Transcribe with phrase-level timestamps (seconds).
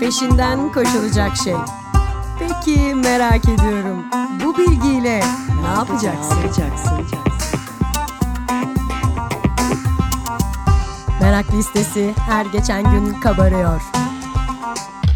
[0.00, 1.54] peşinden koşulacak şey.
[2.38, 4.04] Peki merak ediyorum.
[4.44, 5.20] Bu bilgiyle
[5.62, 6.38] ne yapacaksın?
[11.20, 13.82] Merak listesi her geçen gün kabarıyor.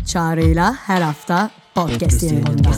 [0.07, 2.71] Çağrı'yla her hafta podcast yayınında.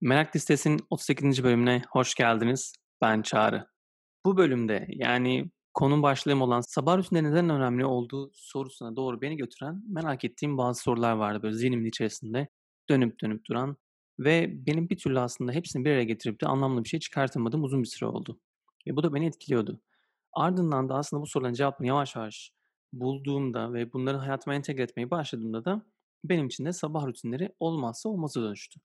[0.00, 1.44] Merak Listesi'nin 38.
[1.44, 2.72] bölümüne hoş geldiniz.
[3.02, 3.66] Ben Çağrı.
[4.24, 9.82] Bu bölümde yani konu başlığım olan sabah rutinleri neden önemli olduğu sorusuna doğru beni götüren
[9.88, 12.48] merak ettiğim bazı sorular vardı böyle zihnimin içerisinde
[12.90, 13.76] dönüp dönüp duran
[14.18, 17.82] ve benim bir türlü aslında hepsini bir araya getirip de anlamlı bir şey çıkartamadığım uzun
[17.82, 18.40] bir süre oldu.
[18.86, 19.80] Ve bu da beni etkiliyordu.
[20.32, 22.52] Ardından da aslında bu soruların cevabını yavaş yavaş
[22.92, 25.86] bulduğumda ve bunları hayatıma entegre etmeye başladığımda da
[26.24, 28.80] benim için de sabah rutinleri olmazsa olmazı dönüştü.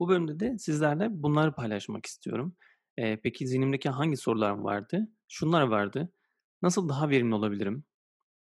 [0.00, 2.56] Bu bölümde de sizlerle bunları paylaşmak istiyorum.
[2.98, 5.08] Ee, peki zihnimdeki hangi sorular vardı?
[5.28, 6.12] Şunlar vardı.
[6.66, 7.84] Nasıl daha verimli olabilirim?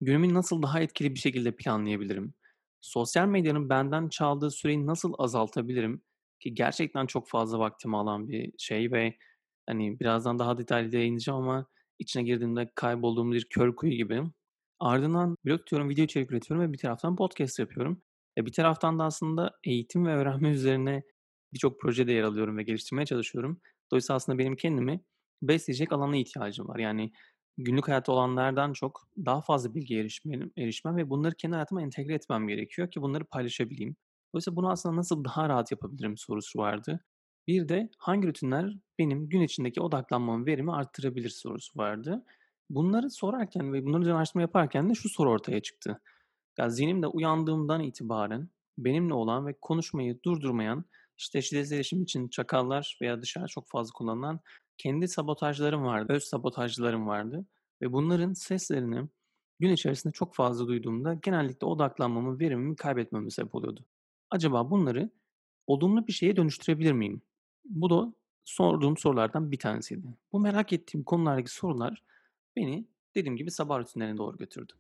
[0.01, 2.35] Günümü nasıl daha etkili bir şekilde planlayabilirim?
[2.81, 6.03] Sosyal medyanın benden çaldığı süreyi nasıl azaltabilirim?
[6.41, 9.17] Ki gerçekten çok fazla vaktimi alan bir şey ve
[9.69, 11.67] hani birazdan daha detaylı değineceğim ama
[11.99, 14.23] içine girdiğimde kaybolduğum bir kör kuyu gibi.
[14.81, 18.03] Ardından blog tutuyorum, video içerik üretiyorum ve bir taraftan podcast yapıyorum.
[18.39, 21.03] E bir taraftan da aslında eğitim ve öğrenme üzerine
[21.53, 23.61] birçok projede yer alıyorum ve geliştirmeye çalışıyorum.
[23.91, 25.01] Dolayısıyla aslında benim kendimi
[25.43, 26.79] besleyecek alana ihtiyacım var.
[26.79, 27.13] Yani
[27.59, 32.49] günlük hayatta olanlardan çok daha fazla bilgiye erişmem, erişmem ve bunları kendi hayatıma entegre etmem
[32.49, 33.97] gerekiyor ki bunları paylaşabileyim.
[34.35, 37.01] Dolayısıyla bunu aslında nasıl daha rahat yapabilirim sorusu vardı.
[37.47, 42.25] Bir de hangi rutinler benim gün içindeki odaklanmamı, verimi arttırabilir sorusu vardı.
[42.71, 46.01] Bunları sorarken ve üzerine araştırma yaparken de şu soru ortaya çıktı.
[46.59, 48.49] Ya zihnimde uyandığımdan itibaren
[48.79, 50.85] benimle olan ve konuşmayı durdurmayan
[51.19, 54.41] işte şiddetsiz iletişim için çakallar veya dışarı çok fazla kullanılan
[54.79, 57.47] kendi sabotajlarım vardı, öz sabotajlarım vardı.
[57.83, 59.09] Ve bunların seslerini
[59.61, 63.85] gün içerisinde çok fazla duyduğumda genellikle odaklanmamı, verimimi kaybetmeme sebep oluyordu.
[64.31, 65.11] Acaba bunları
[65.67, 67.23] olumlu bir şeye dönüştürebilir miyim?
[67.65, 68.13] Bu da
[68.45, 70.07] sorduğum sorulardan bir tanesiydi.
[70.33, 72.03] Bu merak ettiğim konulardaki sorular
[72.57, 74.73] beni dediğim gibi sabah rutinlerine doğru götürdü.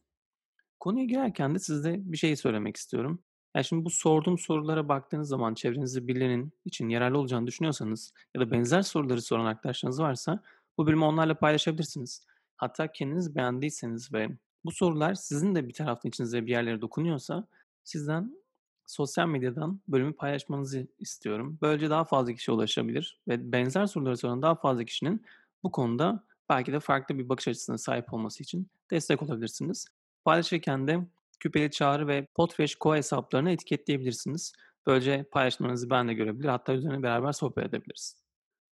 [0.81, 3.23] Konuya girerken de size bir şey söylemek istiyorum.
[3.55, 8.51] Ya şimdi bu sorduğum sorulara baktığınız zaman çevrenizde birilerinin için yararlı olacağını düşünüyorsanız ya da
[8.51, 10.43] benzer soruları soran arkadaşlarınız varsa
[10.79, 12.27] bu bölümü onlarla paylaşabilirsiniz.
[12.57, 14.29] Hatta kendiniz beğendiyseniz ve
[14.65, 17.47] bu sorular sizin de bir taraftan içinize bir yerlere dokunuyorsa
[17.85, 18.39] sizden
[18.87, 21.59] sosyal medyadan bölümü paylaşmanızı istiyorum.
[21.63, 25.23] Böylece daha fazla kişi ulaşabilir ve benzer soruları soran daha fazla kişinin
[25.63, 29.87] bu konuda belki de farklı bir bakış açısına sahip olması için destek olabilirsiniz.
[30.25, 31.07] Paylaşırken de
[31.41, 34.53] Küpeli Çağrı ve Potfresh Co hesaplarını etiketleyebilirsiniz.
[34.87, 36.49] Böylece paylaşmanızı ben de görebilir.
[36.49, 38.23] Hatta üzerine beraber sohbet edebiliriz.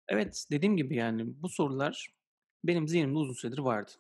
[0.08, 2.08] Evet dediğim gibi yani bu sorular
[2.64, 3.92] benim zihnimde uzun süredir vardı.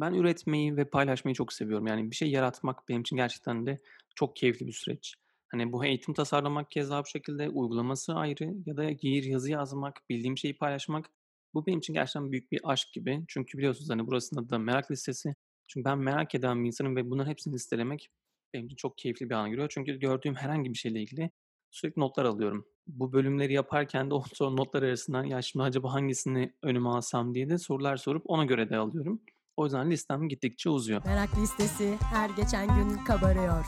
[0.00, 1.86] Ben üretmeyi ve paylaşmayı çok seviyorum.
[1.86, 3.80] Yani bir şey yaratmak benim için gerçekten de
[4.14, 5.14] çok keyifli bir süreç.
[5.48, 10.38] Hani bu eğitim tasarlamak keza bu şekilde, uygulaması ayrı ya da giyir yazı yazmak, bildiğim
[10.38, 11.10] şeyi paylaşmak.
[11.54, 13.24] Bu benim için gerçekten büyük bir aşk gibi.
[13.28, 15.34] Çünkü biliyorsunuz hani burasında da merak listesi.
[15.68, 18.10] Çünkü ben merak eden bir insanım ve bunların hepsini listelemek
[18.54, 19.68] benim için çok keyifli bir ana giriyor.
[19.70, 21.30] Çünkü gördüğüm herhangi bir şeyle ilgili
[21.70, 22.66] sürekli notlar alıyorum.
[22.86, 27.48] Bu bölümleri yaparken de o son notlar arasından ya şimdi acaba hangisini önüme alsam diye
[27.48, 29.22] de sorular sorup ona göre de alıyorum.
[29.56, 31.02] O yüzden listem gittikçe uzuyor.
[31.04, 33.64] Merak listesi her geçen gün kabarıyor.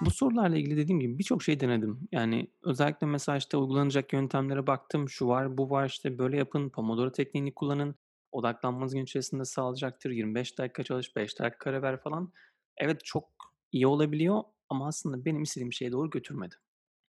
[0.00, 2.08] Bu sorularla ilgili dediğim gibi birçok şey denedim.
[2.12, 5.08] Yani özellikle mesela işte uygulanacak yöntemlere baktım.
[5.08, 7.94] Şu var, bu var işte böyle yapın, Pomodoro tekniğini kullanın.
[8.36, 10.10] Odaklanmanız gün içerisinde sağlayacaktır.
[10.10, 12.32] 25 dakika çalış, 5 dakika ara ver falan.
[12.76, 13.28] Evet çok
[13.72, 16.54] iyi olabiliyor ama aslında benim istediğim şeye doğru götürmedi.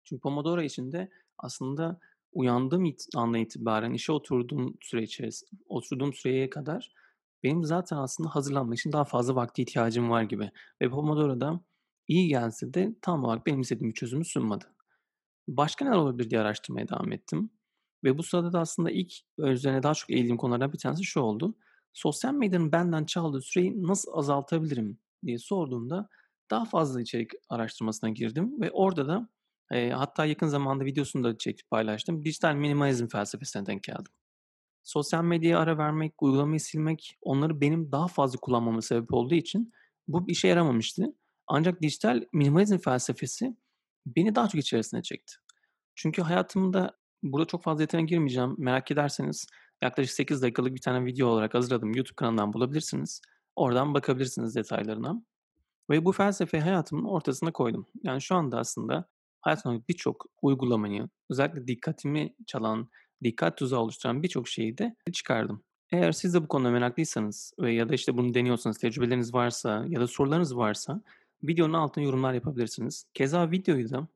[0.05, 2.01] Çünkü Pomodoro içinde aslında
[2.33, 6.93] uyandığım it- andan itibaren işe oturduğum süre içerisinde, oturduğum süreye kadar
[7.43, 10.51] benim zaten aslında hazırlanmak için daha fazla vakti ihtiyacım var gibi.
[10.83, 11.61] Ve Pomodoro'da
[12.09, 14.65] iyi gelse de tam olarak benim istediğim bir çözümü sunmadı.
[15.49, 17.51] Başka neler olabilir diye araştırmaya devam ettim.
[18.05, 21.55] Ve bu sırada da aslında ilk üzerine daha çok eğildiğim konulardan bir tanesi şu oldu.
[21.93, 26.09] Sosyal medyanın benden çaldığı süreyi nasıl azaltabilirim diye sorduğumda
[26.51, 29.29] daha fazla içerik araştırmasına girdim ve orada da
[29.73, 32.25] e, hatta yakın zamanda videosunu da çekip paylaştım.
[32.25, 34.13] Dijital minimalizm felsefesine denk geldim.
[34.83, 39.73] Sosyal medyaya ara vermek, uygulamayı silmek onları benim daha fazla kullanmama sebep olduğu için
[40.09, 41.07] bu işe yaramamıştı.
[41.47, 43.57] Ancak dijital minimalizm felsefesi
[44.07, 45.35] beni daha çok içerisine çekti.
[45.95, 48.55] Çünkü hayatımda burada çok fazla detayına girmeyeceğim.
[48.59, 49.47] Merak ederseniz
[49.83, 51.95] yaklaşık 8 dakikalık bir tane video olarak hazırladım.
[51.95, 53.21] YouTube kanalından bulabilirsiniz.
[53.57, 55.23] Oradan bakabilirsiniz detaylarına.
[55.91, 57.87] Ve bu felsefeyi hayatımın ortasına koydum.
[58.03, 59.09] Yani şu anda aslında
[59.41, 62.89] hayatımda birçok uygulamayı, özellikle dikkatimi çalan,
[63.25, 65.63] dikkat tuzağı oluşturan birçok şeyi de çıkardım.
[65.93, 70.01] Eğer siz de bu konuda meraklıysanız ve ya da, işte, bunu deniyorsanız, tecrübeleriniz varsa ya
[70.01, 71.03] da sorularınız varsa
[71.43, 73.05] videonun altına yorumlar yapabilirsiniz.
[73.15, 74.09] Keza videoyu da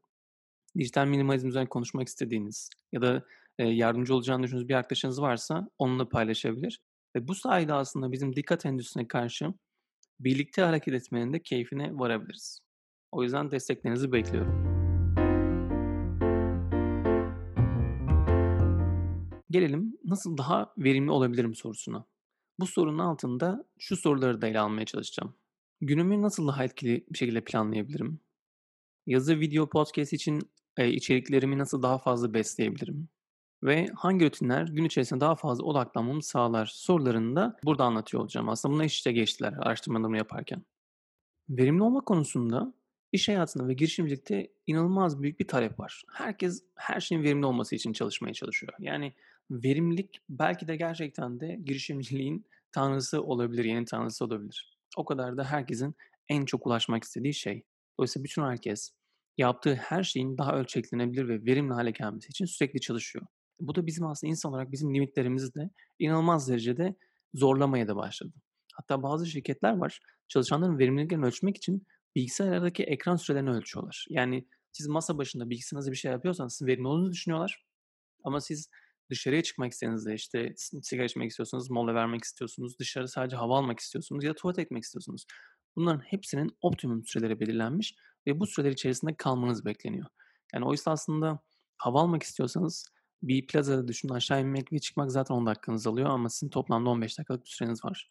[0.78, 3.25] dijital minimalizm üzerine konuşmak istediğiniz ya da,
[3.58, 6.81] eee, yardımcı olacağını düşündüğünüz bir arkadaşınız varsa onunla paylaşabilir
[7.17, 9.55] ve bu sayede aslında bizim dikkat endüstrisine karşı
[10.20, 12.61] birlikte hareket etmenin de keyfine varabiliriz.
[13.12, 14.70] O yüzden desteklerinizi bekliyorum.
[19.50, 22.05] Gelelim nasıl daha verimli olabilirim sorusuna.
[22.61, 25.34] Bu sorunun altında şu soruları da ele almaya çalışacağım.
[25.81, 28.20] Günümü nasıl daha etkili bir şekilde planlayabilirim?
[29.06, 30.40] Yazı, video, podcast için,
[30.80, 33.10] eee, içeriklerimi nasıl daha fazla besleyebilirim?
[33.64, 38.50] Ve hangi rutinler gün içerisinde daha fazla odaklanmamı sağlar sorularını da burada anlatıyor olacağım.
[38.50, 40.64] Aslında bunlar iç içe geçtiler araştırmalarımı yaparken.
[41.50, 42.74] Verimli olma konusunda
[43.12, 46.02] iş hayatında ve girişimcilikte inanılmaz büyük bir talep var.
[46.12, 48.72] Herkes her şeyin verimli olması için çalışmaya çalışıyor.
[48.78, 49.14] Yani
[49.50, 54.78] verimlilik belki de gerçekten de girişimciliğin tanrısı olabilir, yeni tanrısı olabilir.
[54.96, 55.94] O kadar da herkesin
[56.28, 57.64] en çok ulaşmak istediği şey.
[57.98, 58.92] Dolayısıyla bütün herkes
[59.40, 63.26] yaptığı her şeyin daha ölçeklenebilir ve verimli hale gelmesi için sürekli çalışıyor.
[63.60, 66.94] Bu da bizim aslında insan olarak bizim limitlerimizi de inanılmaz derecede
[67.34, 68.32] zorlamaya da başladı.
[68.75, 74.06] Hatta bazı şirketler var çalışanların verimliliklerini ölçmek için bilgisayardaki ekran sürelerini ölçüyorlar.
[74.10, 77.64] Yani siz masa başında bilgisayarınızda bir şey yapıyorsanız sizin verimli olduğunuzu düşünüyorlar.
[78.25, 78.69] Ama siz
[79.10, 84.25] dışarıya çıkmak istediğinizde işte sigara içmek istiyorsunuz, mola vermek istiyorsunuz, dışarı sadece hava almak istiyorsunuz
[84.25, 85.25] ya da tuvalet etmek istiyorsunuz.
[85.76, 87.94] Bunların hepsinin optimum süreleri belirlenmiş
[88.26, 90.06] ve bu süreler içerisinde kalmanız bekleniyor.
[90.55, 91.38] Yani oysa aslında
[91.76, 92.87] hava almak istiyorsanız
[93.22, 97.19] bir plazada düşünün aşağı inmek ve çıkmak zaten 10 dakikanızı alıyor ama sizin toplamda 15
[97.19, 98.11] dakikalık bir süreniz var.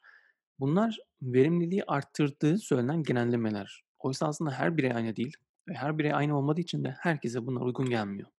[0.60, 3.84] Bunlar verimliliği arttırdığı söylenen genellemeler.
[4.00, 7.62] Oysa aslında her birey aynı değil ve her birey aynı olmadığı için de herkese bunlar
[7.62, 8.30] uygun gelmiyor.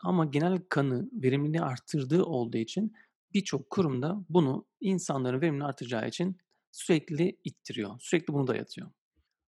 [0.00, 2.92] Ama genel kanı verimliliği arttırdığı olduğu için
[3.34, 6.36] birçok kurum da bunu insanların verimini arttıracağı için
[6.72, 7.96] sürekli ittiriyor.
[8.00, 8.90] Sürekli bunu dayatıyor.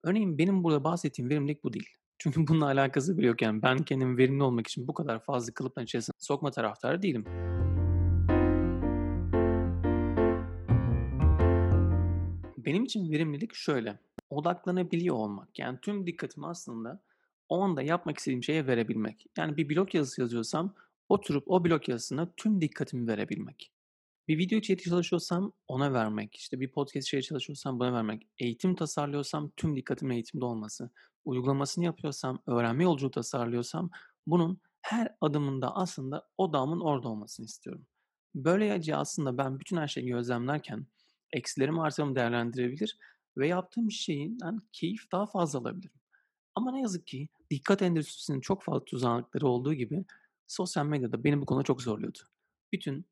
[0.02, 1.88] Örneğin benim burada bahsettiğim verimlilik bu değil.
[2.18, 5.84] Çünkü bununla alakası bile yok yani ben kendimi verimli olmak için bu kadar fazla kalıpların
[5.84, 7.24] içerisine sokma taraftarı değilim.
[12.58, 13.98] Benim için verimlilik şöyle,
[14.30, 15.58] odaklanabiliyor olmak.
[15.58, 17.00] Yani tüm dikkatimi aslında
[17.48, 19.26] o anda yapmak istediğim şeye verebilmek.
[19.38, 20.74] Yani bir blog yazısı yazıyorsam
[21.08, 23.72] oturup o blog yazısına tüm dikkatimi verebilmek.
[24.28, 29.50] Bir video içeriği çalışıyorsam ona vermek, işte bir podcast içeriği çalışıyorsam buna vermek, eğitim tasarlıyorsam
[29.56, 30.90] tüm dikkatimin eğitimde olması,
[31.24, 33.90] uygulamasını yapıyorsam, öğrenme yolculuğu tasarlıyorsam
[34.26, 37.86] bunun her adımında aslında odağımın orada olmasını istiyorum.
[38.34, 40.86] Böylece aslında ben bütün her şeyi gözlemlerken
[41.32, 42.98] eksilerimi artılarımı değerlendirebilir
[43.36, 46.00] ve yaptığım şeyden keyif daha fazla alabilirim.
[46.54, 50.04] Ama ne yazık ki dikkat endüstrisinin çok fazla tuzakları olduğu gibi
[50.46, 52.18] sosyal medyada beni bu konuda çok zorluyordu.
[52.72, 53.06] Bütün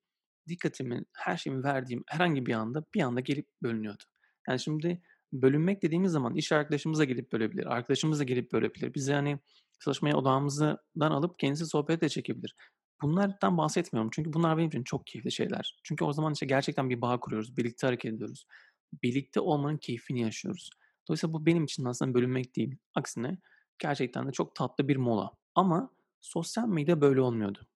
[0.48, 4.02] dikkatimi, her şeyimi verdiğim herhangi bir anda bir anda gelip bölünüyordu.
[4.48, 5.02] Yani şimdi
[5.32, 8.94] bölünmek dediğimiz zaman iş arkadaşımız da gelip bölebilir, arkadaşımız da gelip bölebilir.
[8.94, 9.38] Bizi hani
[9.84, 10.78] çalışmaya odağımızdan
[11.10, 12.54] alıp kendisi sohbet de çekebilir.
[13.02, 15.80] Bunlardan bahsetmiyorum çünkü bunlar benim için çok keyifli şeyler.
[15.84, 18.46] Çünkü o zaman işte gerçekten bir bağ kuruyoruz, birlikte hareket ediyoruz.
[19.02, 20.70] Birlikte olmanın keyfini yaşıyoruz.
[21.08, 22.76] Dolayısıyla bu benim için aslında bölünmek değil.
[22.94, 23.38] Aksine
[23.78, 25.30] gerçekten de çok tatlı bir mola.
[25.54, 25.90] Ama
[26.20, 27.66] sosyal medya böyle olmuyordu.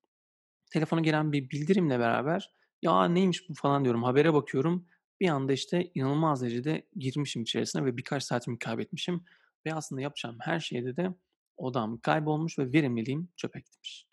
[0.72, 2.50] Telefona gelen bir bildirimle beraber
[2.82, 4.86] ya neymiş bu falan diyorum habere bakıyorum.
[5.20, 9.24] Bir anda işte inanılmaz derecede girmişim içerisine ve birkaç saatimi kaybetmişim.
[9.66, 11.14] Ve aslında yapacağım her şeyde de
[11.56, 14.06] odam kaybolmuş ve verimliliğim çöpe gitmiş.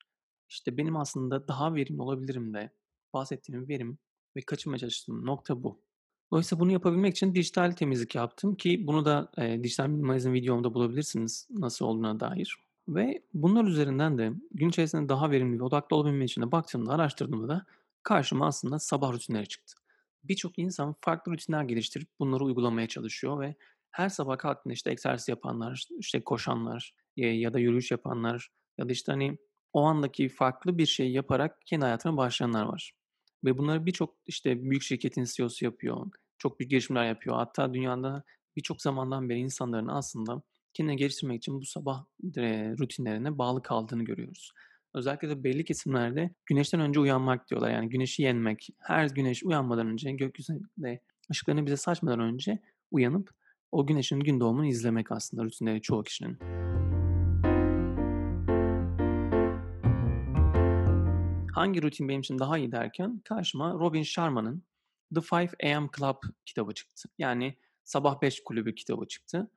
[0.49, 2.71] İşte benim aslında daha verimli olabilirim de
[3.13, 3.97] bahsettiğim verim
[4.35, 5.81] ve kaçınmaya çalıştığım nokta bu.
[6.31, 11.47] Dolayısıyla bunu yapabilmek için dijital temizlik yaptım ki bunu da e, dijital minimalizm videomda bulabilirsiniz
[11.49, 12.57] nasıl olduğuna dair.
[12.87, 17.47] Ve bunlar üzerinden de gün içerisinde daha verimli ve odaklı olabilmek için de baktığımda, araştırdığımda
[17.47, 17.65] da
[18.07, 19.73] karşıma aslında sabah rutinleri çıktı.
[20.23, 23.55] Birçok insan farklı rutinler geliştirip bunları uygulamaya çalışıyor ve
[23.91, 28.91] her sabah kalktığında işte egzersiz yapanlar, işte koşanlar e, ya da yürüyüş yapanlar ya da
[28.91, 29.37] işte hani
[29.73, 32.93] o andaki farklı bir şey yaparak kendi hayatına başlayanlar var.
[33.43, 36.07] Ve bunları birçok işte büyük şirketin CEO'su yapıyor.
[36.37, 37.35] Çok büyük girişimler yapıyor.
[37.35, 38.23] Hatta dünyada
[38.55, 40.41] birçok zamandan beri insanların aslında
[40.73, 42.05] kendini geliştirmek için bu sabah
[42.79, 44.51] rutinlerine bağlı kaldığını görüyoruz.
[44.97, 47.71] Özellikle de belli kesimlerde güneşten önce uyanmak diyorlar.
[47.71, 48.69] Yani güneşi yenmek.
[48.77, 51.01] Her güneş uyanmadan önce gökyüzünde
[51.31, 52.59] ışıklarını bize saçmadan önce
[52.91, 53.31] uyanıp
[53.71, 56.37] o güneşin gün doğumunu izlemek aslında rutinleri çoğu kişinin.
[61.53, 64.63] Hangi rutin benim için daha iyi derken karşıma Robin Sharma'nın
[65.15, 65.31] The 5
[65.75, 67.09] AM Club kitabı çıktı.
[67.17, 69.51] Yani Sabah 5 Kulübü kitabı çıktı.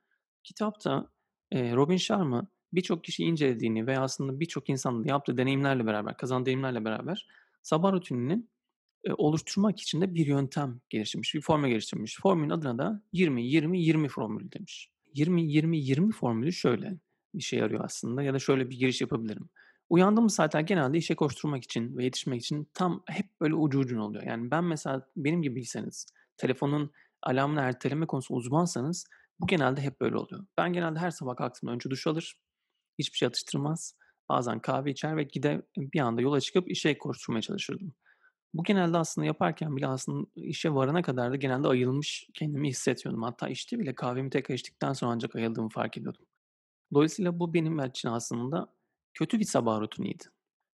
[0.44, 1.08] Kitapta
[1.54, 7.26] Robin Sharma birçok kişi incelediğini ve aslında birçok insanın yaptığı deneyimlerle beraber, kazandığı deneyimlerle beraber
[7.62, 8.48] sabah rutininin
[9.06, 12.18] eee, oluşturmak için de bir yöntem geliştirmiş, bir formül geliştirmiş.
[12.20, 14.90] Formülün adına da 20-20-20 formülü demiş.
[15.14, 16.98] 20-20-20 formülü şöyle
[17.34, 19.48] işe yarıyor aslında ya da şöyle bir giriş yapabilirim.
[19.90, 24.24] Uyandığımız saatler genelde işe koşturmak için ve yetişmek için tam hep böyle ucu ucuna oluyor.
[24.24, 26.90] Yani ben mesela benim gibiyseniz, telefonun
[27.22, 29.06] alarmını erteleme konusunda uzmansanız
[29.40, 30.46] bu genelde hep böyle oluyor.
[30.58, 32.36] Ben genelde her sabah kalktığımda önce duş alır,
[33.00, 33.96] hiçbir şey atıştırmaz,
[34.28, 37.94] bazen kahve içer ve gider bir anda yola çıkıp işe koşturmaya çalışırdım.
[38.54, 43.22] Bu genelde aslında yaparken bile aslında işe varana kadar da genelde ayılmış kendimi hissediyordum.
[43.22, 46.26] Hatta işte bile kahvemi tekrar içtikten sonra ancak ayıldığımı fark ediyordum.
[46.94, 48.74] Dolayısıyla bu benim için aslında
[49.14, 50.24] kötü bir sabah rutiniydi.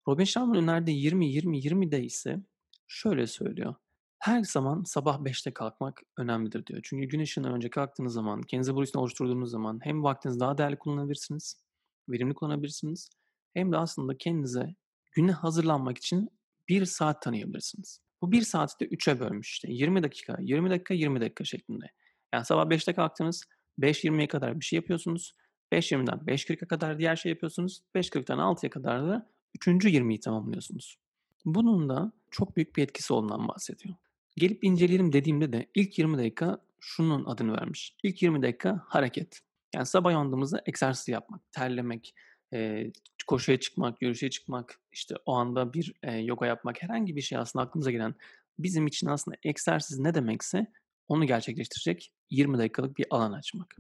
[0.08, 2.44] Robin Sharma'nın önerdiği 20-20-20'de ise
[2.88, 3.76] şöyle söylüyor.
[4.20, 6.80] Her zaman sabah 5'te kalkmak önemlidir diyor.
[6.84, 10.78] Çünkü gün ışığından önce kalktığınız zaman, kendinize bu rutini oluşturduğunuz zaman hem vaktinizi daha değerli
[10.78, 11.63] kullanabilirsiniz,
[12.10, 13.10] verimli kullanabilirsiniz.
[13.54, 14.76] Hem de aslında kendinize
[15.12, 16.30] güne hazırlanmak için
[16.70, 18.00] bir saat tanıyabilirsiniz.
[18.22, 19.72] Bu bir saati de 3'e bölmüş işte.
[19.72, 21.86] 20 dakika, 20 dakika, 20 dakika şeklinde.
[22.34, 23.44] Yani sabah 5'te kalktınız,
[23.80, 25.34] 5.20'ye kadar bir şey yapıyorsunuz.
[25.72, 27.82] 5.20'den 5.40'a kadar diğer şey yapıyorsunuz.
[27.96, 29.68] 5.40'dan 6'ya kadar da 3.
[29.68, 30.98] 20'yi tamamlıyorsunuz.
[31.46, 33.96] Bunun da çok büyük bir etkisi olduğundan bahsediyor.
[34.38, 37.96] Gelip inceleyelim dediğimde de ilk 20 dakika şunun adını vermiş.
[38.04, 39.42] İlk 20 dakika hareket.
[39.76, 42.16] Yani sabah uyandığımızda egzersiz yapmak, terlemek,
[42.54, 42.92] e,
[43.28, 47.66] koşuya çıkmak, yürüyüşe çıkmak, işte o anda bir e, yoga yapmak, herhangi bir şey aslında
[47.66, 48.16] aklımıza gelen
[48.60, 50.68] bizim için aslında egzersiz ne demekse
[51.08, 53.76] onu gerçekleştirecek 20 dakikalık bir alan açmak.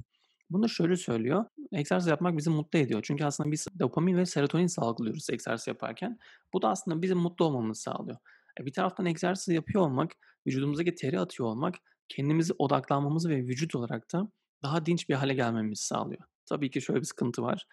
[0.50, 1.45] Bunu şöyle söylüyor.
[1.71, 3.01] Egzersiz yapmak bizi mutlu ediyor.
[3.03, 6.19] Çünkü aslında biz dopamin ve serotonin salgılıyoruz egzersiz yaparken.
[6.53, 8.17] Bu da aslında bizim mutlu olmamızı sağlıyor.
[8.59, 10.12] E bir taraftan egzersiz yapıyor olmak,
[10.47, 11.75] vücudumuzdaki teri atıyor olmak,
[12.09, 14.31] kendimizi odaklanmamızı ve vücut olarak da
[14.63, 16.22] daha dinç bir hale gelmemizi sağlıyor.
[16.46, 17.67] Tabii ki şöyle bir sıkıntı var.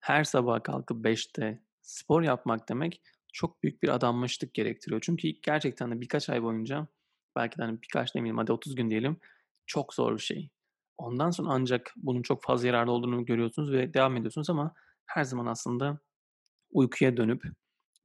[0.00, 5.00] Her sabah kalkıp 5'te spor yapmak demek çok büyük bir adanmışlık gerektiriyor.
[5.04, 6.86] Çünkü gerçekten de birkaç ay boyunca
[7.36, 9.16] belki de hani birkaç demeyeyim hadi 30 gün diyelim
[9.66, 10.50] çok zor bir şey.
[10.98, 14.74] Ondan sonra ancak bunun çok fazla yararlı olduğunu görüyorsunuz ve devam ediyorsunuz ama
[15.06, 15.98] her zaman aslında
[16.70, 17.42] uykuya dönüp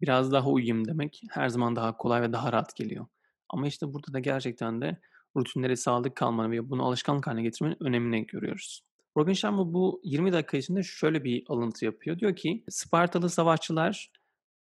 [0.02, 3.08] biraz daha uyuyayım demek her zaman daha kolay ve daha rahat geliyor.
[3.50, 5.02] Ama işte burada da gerçekten de
[5.38, 8.82] rutinlere sadık kalmanı ve bunu alışkanlık haline getirmenin önemini görüyoruz.
[9.18, 12.20] Robin Sharma bu 20 dakika içinde şöyle bir alıntı yapıyor.
[12.20, 14.12] Diyor ki Spartalı savaşçılar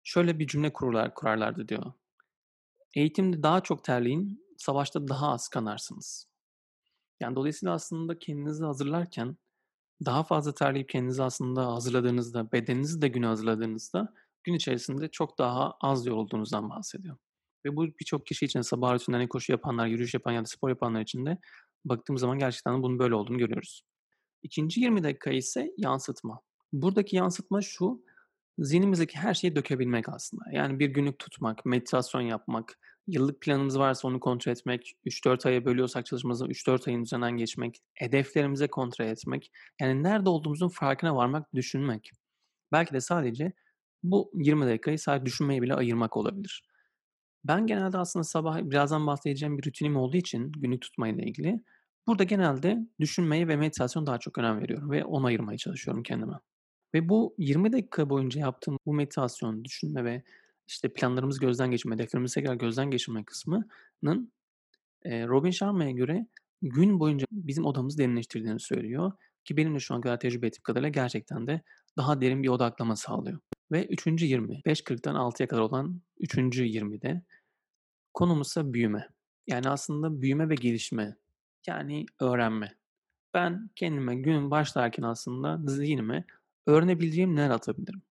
[0.04, 1.92] şöyle bir cümle kururlar, kurarlardı diyor.
[2.94, 6.28] Eğitimde daha çok terleyin, savaşta daha az kanarsınız.
[7.20, 9.36] Yani dolayısıyla aslında kendinizi hazırlarken
[10.04, 14.14] daha fazla terleyip kendinizi aslında hazırladığınızda, bedeninizi de güne hazırladığınızda
[14.44, 17.16] gün içerisinde çok daha az yorulduğunuzdan bahsediyor.
[17.66, 21.00] Ve bu birçok kişi için sabah rutinlerine koşu yapanlar, yürüyüş yapan ya da spor yapanlar
[21.00, 21.38] için de
[21.84, 23.82] baktığımız zaman gerçekten bunun böyle olduğunu görüyoruz.
[24.42, 26.40] İkinci 20 dakika ise yansıtma.
[26.72, 28.02] Buradaki yansıtma şu,
[28.58, 30.44] zihnimizdeki her şeyi dökebilmek aslında.
[30.52, 36.06] Yani bir günlük tutmak, meditasyon yapmak, yıllık planımız varsa onu kontrol etmek, 3-4 aya bölüyorsak
[36.06, 39.50] çalışmamızı 3-4 ayın üzerinden geçmek, hedeflerimize kontrol etmek,
[39.80, 42.10] yani nerede olduğumuzun farkına varmak, düşünmek.
[42.72, 43.52] Belki de sadece
[44.02, 46.62] bu 20 dakikayı sadece düşünmeye bile ayırmak olabilir.
[47.44, 51.60] Ben genelde aslında sabah birazdan bahsedeceğim bir rutinim olduğu için günlük tutmayla ilgili
[52.06, 56.34] burada genelde düşünmeye ve meditasyon daha çok önem veriyorum ve onu ayırmaya çalışıyorum kendime.
[56.94, 60.22] Ve bu 20 dakika boyunca yaptığım bu meditasyon, düşünme ve
[60.68, 64.32] işte planlarımızı gözden geçirme, hedeflerimizi tekrar gözden geçirme kısmının
[65.06, 66.26] Robin Sharma'ya göre
[66.62, 69.12] gün boyunca bizim odamızı derinleştirdiğini söylüyor.
[69.44, 71.62] Ki benim de şu an kadar tecrübe ettiğim kadarıyla gerçekten de
[71.96, 73.38] daha derin bir odaklama sağlıyor.
[73.72, 74.06] Ve 3.
[74.06, 76.36] 20, 5.40'dan 6'ya kadar olan 3.
[76.36, 77.22] 20'de
[78.14, 79.08] konumuz ise büyüme.
[79.46, 81.16] Yani aslında büyüme ve gelişme.
[81.66, 82.74] Yani öğrenme.
[83.34, 86.24] Ben kendime gün başlarken aslında zihnime
[86.66, 88.02] öğrenebileceğim neler atabilirim?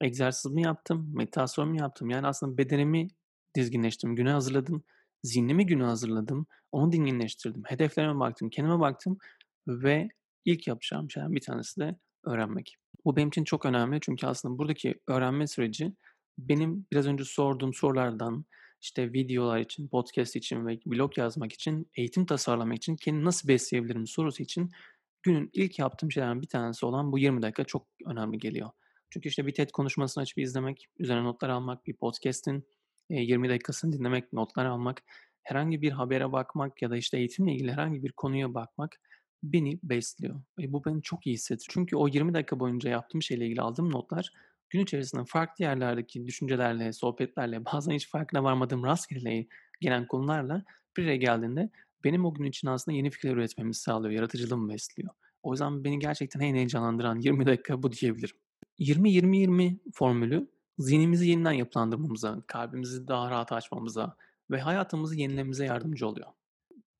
[0.00, 2.10] Egzersiz mi yaptım, meditasyon mu yaptım?
[2.10, 3.08] Yani aslında bedenimi
[3.54, 4.82] dizginleştirdim, güne hazırladım,
[5.24, 9.18] zihnimi güne hazırladım, onu dinginleştirdim, hedeflerime baktım, kendime baktım
[9.68, 10.08] ve
[10.44, 12.76] ilk yapacağım şeyden bir tanesi de öğrenmek.
[13.04, 15.92] Bu benim için çok önemli çünkü aslında buradaki öğrenme süreci
[16.38, 18.44] benim biraz önce sorduğum sorulardan,
[18.82, 24.06] işte videolar için, podcast için ve blog yazmak için, eğitim tasarlamak için kendimi nasıl besleyebilirim
[24.06, 24.70] sorusu için
[25.22, 28.70] günün ilk yaptığım şeylerden bir tanesi olan bu 20 dakika çok önemli geliyor.
[29.10, 32.68] Çünkü işte bir TED konuşmasını açıp izlemek, üzerine notlar almak, bir podcast'in
[33.10, 35.02] 20 dakikasını dinlemek, notlar almak,
[35.42, 39.00] herhangi bir habere bakmak ya da işte eğitimle ilgili herhangi bir konuya bakmak
[39.42, 40.40] beni besliyor.
[40.58, 41.74] Ve bu beni çok iyi hissettiriyor.
[41.74, 44.32] Çünkü o 20 dakika boyunca yaptığım şeyle ilgili aldığım notlar
[44.70, 49.46] gün içerisinde farklı yerlerdeki düşüncelerle, sohbetlerle, bazen hiç farkına varmadığım rastgele
[49.80, 50.64] gelen konularla
[50.96, 51.70] bir araya geldiğinde
[52.04, 55.10] benim o gün için aslında yeni fikirler üretmemi sağlıyor, yaratıcılığımı besliyor.
[55.42, 58.36] O yüzden beni gerçekten en heyecanlandıran 20 dakika bu diyebilirim.
[58.78, 64.16] 20-20-20 formülü zihnimizi yeniden yapılandırmamıza, kalbimizi daha rahat açmamıza
[64.50, 66.28] ve hayatımızı yenilememize yardımcı oluyor.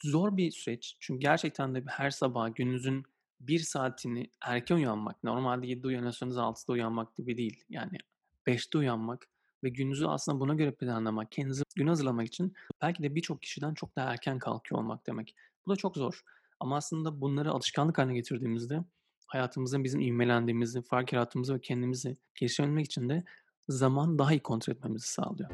[0.02, 3.04] Zor bir süreç çünkü gerçekten de her sabah gününüzün
[3.40, 7.64] 1 saatini erken uyanmak, normalde 7'de uyanıyorsanız 6'da uyanmak gibi değil.
[7.68, 7.98] Yani
[8.46, 9.28] 5'te uyanmak
[9.64, 13.96] ve gününüzü aslında buna göre planlamak, kendinizi güne hazırlamak için belki de birçok kişiden çok
[13.96, 15.34] daha erken kalkıyor olmak demek.
[15.66, 16.20] Bu da çok zor
[16.60, 18.84] ama aslında bunları alışkanlık hâline getirdiğimizde
[19.26, 23.24] hayatımızda bizim ivmelendiğimizi, fark yarattığımızı ve kendimizi geliştirebilmek için de
[23.68, 25.50] zamanı daha iyi kontrol etmemizi sağlıyor.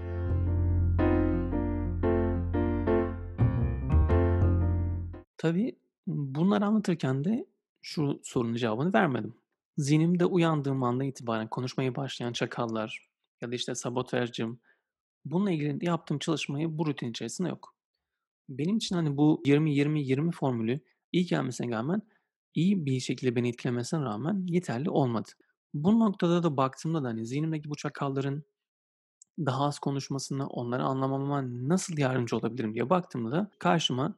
[5.46, 7.46] Tabii, bunları anlatırken de
[7.82, 9.34] şu sorunun cevabını vermedim.
[9.78, 13.08] Zihnimde uyandığım andan itibaren konuşmaya başlayan çakallar
[13.42, 14.60] ya da, işte, sabotajcım,
[15.24, 17.74] bununla ilgili yaptığım çalışmayı bu rutin içerisinde yok.
[18.48, 20.80] Benim için, hani, bu 20-20-20 formülü
[21.12, 22.02] iyi gelmesine rağmen,
[22.54, 25.30] iyi bir şekilde beni etkilemesine rağmen yeterli olmadı.
[25.74, 28.44] Bu noktada da baktığımda da, hani, zihnimdeki bu çakalların
[29.38, 34.14] daha az konuşmasına, onları anlamama nasıl yardımcı olabilirim diye baktığımda da karşıma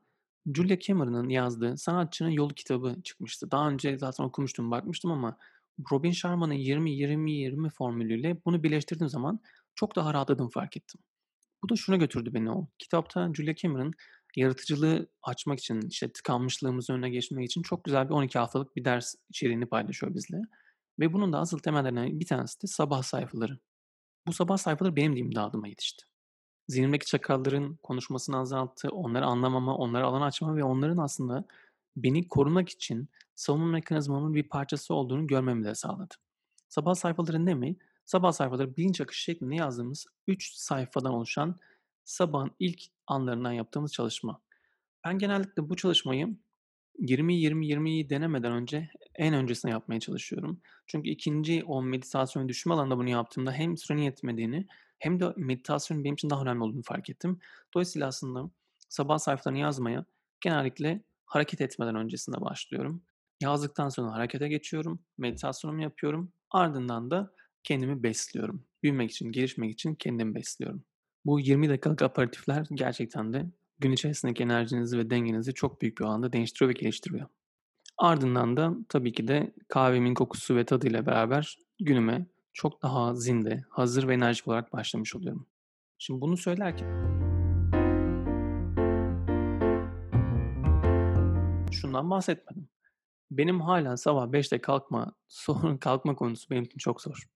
[0.55, 3.51] Julia Cameron'ın yazdığı Sanatçının Yolu kitabı çıkmıştı.
[3.51, 5.39] Daha önce zaten okumuştum, bakmıştım ama
[5.93, 9.41] Robin Sharma'nın 20-20-20 formülüyle bunu birleştirdiğim zaman
[9.75, 11.01] çok daha rahatladığımı fark ettim.
[11.63, 13.93] Bu da şuna götürdü beni o kitapta Julia Cameron
[14.37, 19.15] yaratıcılığı açmak için, işte, tıkanmışlığımızın önüne geçmek için çok güzel bir 12 haftalık bir ders
[19.31, 20.39] içeriğini paylaşıyor bizle
[20.99, 23.59] ve bunun da asıl temellerinden bir tanesi de sabah sayfaları.
[24.27, 26.05] Bu sabah sayfaları benim de imdadıma yetişti.
[26.69, 31.45] Zihnimdeki çakalların konuşmasını azalttı, onları anlamama, onlara alan açmama ve onların aslında
[31.97, 36.15] beni korumak için savunma mekanizmamın bir parçası olduğunu görmemi de sağladı.
[36.69, 37.77] Sabah sayfaları ne mi?
[38.05, 41.57] Sabah sayfaları bilinç akışı şeklinde yazdığımız 3 sayfadan oluşan
[42.05, 44.41] sabahın ilk anlarından yaptığımız çalışma.
[45.05, 46.37] Ben genellikle bu çalışmayı
[46.99, 50.61] 20-20-20'yi denemeden önce en öncesinde yapmaya çalışıyorum.
[50.87, 54.67] Çünkü 2'nci o meditasyon ve düşünme alanında bunu yaptığımda hem sürenin yetmediğini
[54.99, 57.39] hem de meditasyonun benim için daha önemli olduğunu fark ettim.
[57.75, 58.51] Dolayısıyla aslında
[58.89, 60.05] sabah sayfalarını yazmaya
[60.41, 63.03] genellikle hareket etmeden öncesinde başlıyorum.
[63.41, 66.33] Yazdıktan sonra harekete geçiyorum, meditasyonumu yapıyorum.
[66.51, 67.33] Ardından da
[67.65, 68.65] kendimi besliyorum.
[68.83, 70.85] Büyümek için, gelişmek için kendimi besliyorum.
[71.25, 73.47] Bu 20 dakikalık aperatifler gerçekten de
[73.79, 77.29] gün içerisindeki enerjinizi ve dengenizi çok büyük bir oranda değiştiriyor ve geliştiriyor.
[77.99, 82.27] Ardından da tabii ki de kahvemin kokusu ve tadıyla beraber günüme
[82.59, 85.47] çok daha zinde, hazır ve enerjik olarak başlamış oluyorum.
[85.99, 86.89] Şimdi bunu söylerken
[91.73, 92.69] şundan bahsetmedim.
[93.31, 97.27] Benim hâlâ sabah 5'te kalkma sorun kalkma konusu benim için çok zor.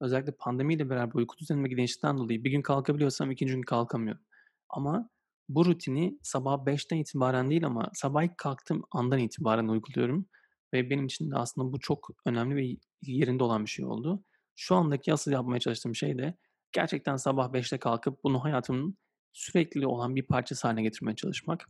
[0.00, 4.22] Özellikle pandemiyle beraber uyku düzenimdeki değişiklikten dolayı bir gün kalkabiliyorsam 2'nci gün kalkamıyorum.
[4.68, 5.10] Ama
[5.48, 10.26] bu rutini sabah 5'ten itibaren değil ama sabah ilk kalktığım andan itibaren uyguluyorum
[10.72, 14.22] ve benim için de aslında bu çok önemli ve yerinde olan bir şey oldu.
[14.56, 16.34] Şu andaki asıl yapmaya çalıştığım şey de
[16.72, 18.98] gerçekten sabah 5'te kalkıp bunu hayatımın
[19.32, 21.66] sürekli olan bir parçası hâline getirmeye çalışmak.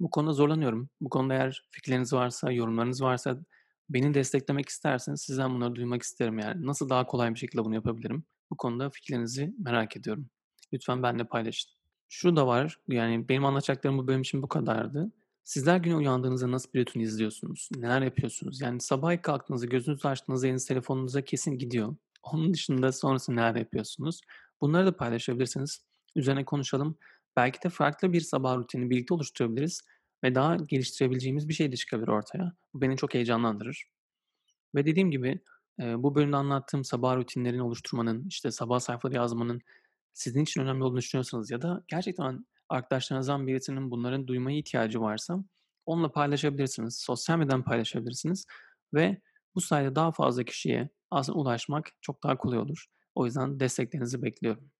[0.00, 0.90] Bu konuda zorlanıyorum.
[1.00, 3.38] Bu konuda eğer fikirleriniz varsa, yorumlarınız varsa
[3.90, 6.66] beni desteklemek isterseniz sizden bunları duymak isterim yani.
[6.66, 8.24] Nasıl daha kolay bir şekilde bunu yapabilirim?
[8.50, 10.30] Bu konuda fikirlerinizi merak ediyorum.
[10.72, 11.72] Lütfen benimle paylaşın.
[12.08, 15.12] Şu da var, yani benim anlatacaklarım bu bölüm için bu kadardı.
[15.44, 17.68] Sizler güne uyandığınızda nasıl bir rutin izliyorsunuz?
[17.76, 18.60] Neler yapıyorsunuz?
[18.60, 21.96] Yani sabah kalktığınızda, gözünüzü açtığınızda eliniz telefonunuza kesin gidiyor.
[22.22, 24.20] Onun dışında sonrasında neler yapıyorsunuz?
[24.60, 25.84] Bunları da paylaşabilirsiniz.
[26.16, 26.98] Üzerine konuşalım.
[27.36, 29.82] Belki de farklı bir sabah rutini birlikte oluşturabiliriz
[30.24, 32.52] ve daha geliştirebileceğimiz bir şey de çıkabilir ortaya.
[32.74, 33.84] Bu beni çok heyecanlandırır.
[34.74, 35.40] Ve dediğim gibi,
[35.78, 39.60] bu bölümde anlattığım sabah rutinlerini oluşturmanın, işte, sabah sayfaları yazmanın
[40.12, 45.44] sizin için önemli olduğunu düşünüyorsanız ya da gerçekten arkadaşlarınızdan birisinin bunları duymaya ihtiyacı varsa
[45.86, 46.98] onunla paylaşabilirsiniz.
[46.98, 48.46] Sosyal medyadan paylaşabilirsiniz
[48.94, 49.20] ve
[49.54, 52.86] bu sayede daha fazla kişiye aslında ulaşmak çok daha kolay olur.
[53.14, 54.70] O yüzden desteklerinizi bekliyorum.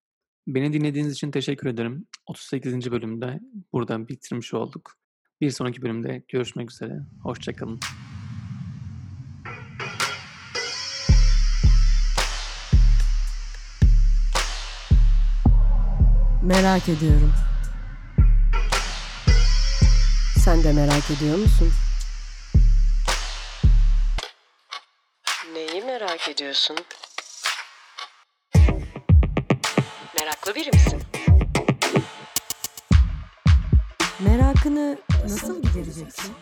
[0.46, 2.06] Beni dinlediğiniz için teşekkür ederim.
[2.30, 3.40] 38'inci bölümde
[3.72, 4.92] burada bitirmiş olduk.
[5.40, 7.06] Bir sonraki bölümde görüşmek üzere.
[7.22, 7.80] Hoşça kalın.
[16.42, 17.32] Merak ediyorum.
[20.36, 21.68] Sen de merak ediyor musun?
[26.18, 26.76] Merak ediyorsun?
[30.20, 31.02] Meraklı biri misin?
[34.20, 36.34] Merakını nasıl gidereceksin?